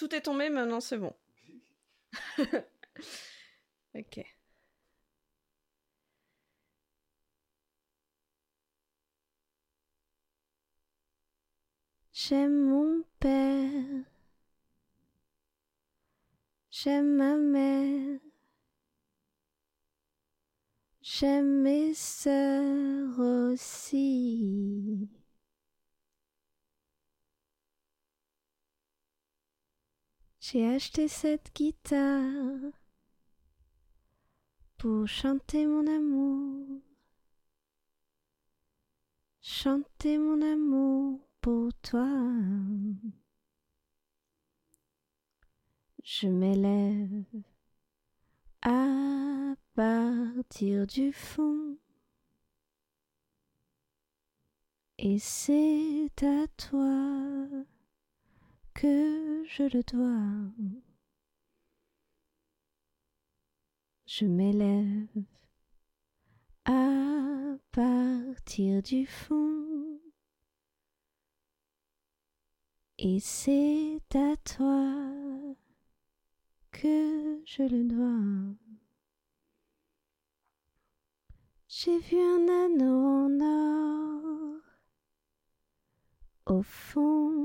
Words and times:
tout 0.00 0.14
est 0.14 0.22
tombé, 0.22 0.48
maintenant 0.48 0.80
c'est 0.80 0.96
bon. 0.96 1.12
ok. 3.94 4.24
J'aime 12.12 12.68
mon 12.68 13.02
père, 13.18 14.04
j'aime 16.70 17.16
ma 17.16 17.36
mère, 17.36 18.18
j'aime 21.02 21.60
mes 21.62 21.92
sœurs 21.92 23.18
aussi. 23.18 24.59
J'ai 30.52 30.66
acheté 30.66 31.06
cette 31.06 31.54
guitare 31.54 32.72
pour 34.78 35.06
chanter 35.06 35.64
mon 35.64 35.86
amour, 35.86 36.66
chanter 39.40 40.18
mon 40.18 40.42
amour 40.42 41.20
pour 41.40 41.72
toi. 41.82 42.08
Je 46.02 46.26
m'élève 46.26 47.44
à 48.62 49.54
partir 49.76 50.84
du 50.88 51.12
fond 51.12 51.76
et 54.98 55.20
c'est 55.20 56.10
à 56.24 56.48
toi 56.56 57.46
que 58.74 59.29
je 59.50 59.64
le 59.64 59.82
dois. 59.82 60.52
Je 64.06 64.24
m'élève 64.24 65.24
à 66.64 67.56
partir 67.72 68.80
du 68.82 69.06
fond 69.06 69.98
et 72.98 73.18
c'est 73.18 74.00
à 74.14 74.36
toi 74.36 74.94
que 76.70 77.42
je 77.44 77.62
le 77.64 77.84
dois. 77.88 78.56
J'ai 81.66 81.98
vu 81.98 82.18
un 82.20 82.46
anneau 82.48 83.26
en 83.26 83.40
or 83.40 84.60
au 86.46 86.62
fond 86.62 87.39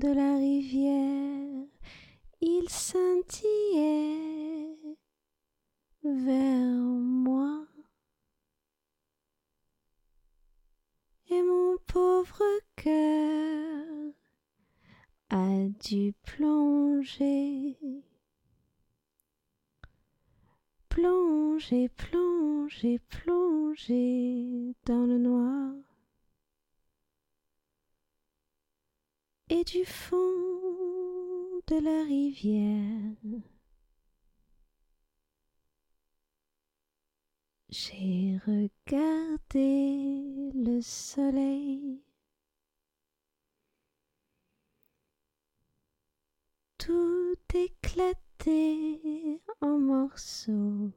de 0.00 0.08
la 0.08 0.36
rivière, 0.36 1.66
il 2.40 2.66
scintillait 2.70 4.74
vers 6.02 6.64
moi. 6.64 7.66
Et 11.28 11.42
mon 11.42 11.76
pauvre 11.86 12.42
cœur 12.76 14.14
a 15.28 15.66
dû 15.84 16.14
plonger, 16.22 17.76
plonger, 20.88 21.90
plonger, 21.90 23.00
plonger 23.00 24.74
dans 24.86 25.04
le 25.04 25.18
noir. 25.18 25.89
Et 29.52 29.64
du 29.64 29.84
fond 29.84 30.16
de 31.66 31.84
la 31.84 32.04
rivière, 32.04 33.16
j'ai 37.68 38.38
regardé 38.46 40.52
le 40.54 40.80
soleil. 40.80 42.00
tout 46.78 47.36
éclaté 47.54 49.40
en 49.60 49.78
morceaux. 49.78 50.90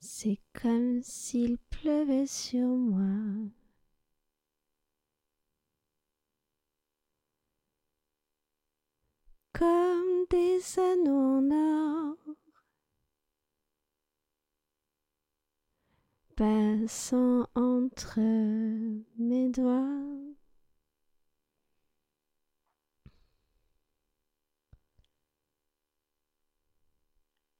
C'est 0.00 0.40
comme 0.54 1.02
s'il 1.02 1.58
pleuvait 1.58 2.26
sur 2.26 2.66
moi. 2.66 3.50
Comme 9.52 10.26
des 10.30 10.60
anneaux 10.78 11.38
en 11.38 11.50
or 11.50 12.16
passant 16.36 17.46
entre 17.54 18.18
mes 19.18 19.50
doigts. 19.50 20.10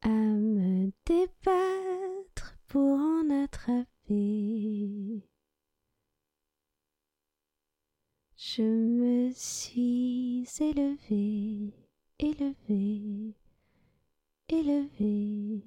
à 0.02 0.08
me 0.08 0.90
débattre 1.04 2.56
pour 2.68 2.98
en 2.98 3.28
attraper. 3.44 5.28
Je 8.36 8.62
me 8.62 9.30
suis 9.34 10.09
élevée, 10.60 11.72
élevée, 12.18 13.34
élevée. 14.48 15.64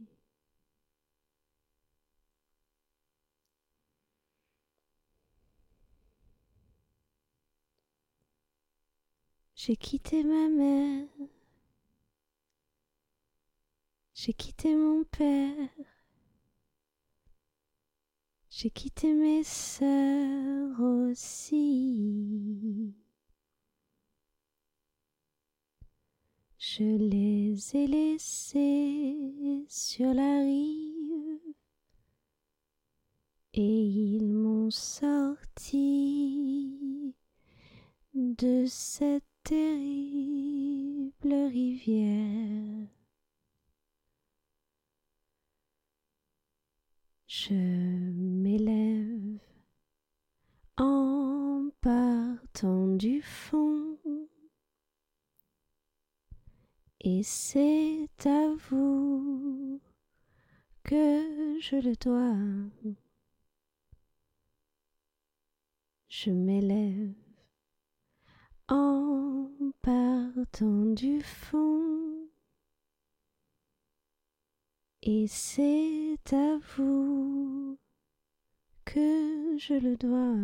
J'ai 9.55 9.77
quitté 9.77 10.23
ma 10.23 10.49
mère 10.49 11.07
j'ai 14.25 14.33
quitté 14.33 14.73
mon 14.73 15.03
père, 15.03 15.69
j'ai 18.49 18.69
quitté 18.69 19.13
mes 19.13 19.43
sœurs 19.43 20.79
aussi. 20.79 21.83
Je 26.75 26.97
les 26.97 27.75
ai 27.75 27.85
laissés 27.85 29.63
sur 29.67 30.11
la 30.11 30.39
rive 30.39 31.53
et 33.53 33.83
ils 33.83 34.27
m'ont 34.27 34.71
sorti 34.71 35.93
de 38.15 38.65
cette 38.65 39.23
terrible 39.43 40.71
rivière. 41.51 42.87
Je 47.27 47.53
m'élève 47.53 49.37
en 50.77 51.69
partant 51.81 52.87
du 52.87 53.21
fond 53.21 53.92
et 57.03 57.21
c'est 57.21 58.07
à 58.25 58.55
vous 58.69 59.81
que 60.83 61.59
je 61.59 61.75
le 61.75 61.95
dois. 61.97 62.97
Je 66.07 66.29
m'élève 66.31 67.13
en 68.69 69.49
partant 69.81 70.85
du 70.93 71.21
fond 71.21 72.29
et 75.01 75.27
c'est 75.27 76.17
à 76.31 76.57
vous 76.77 77.77
que 78.85 79.57
je 79.57 79.73
le 79.73 79.97
dois. 79.97 80.37